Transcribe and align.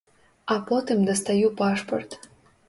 А 0.53 0.55
потым 0.69 0.99
дастаю 1.09 1.49
пашпарт. 1.61 2.09